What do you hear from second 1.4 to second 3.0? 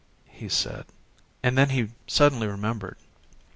And then he suddenly remembered.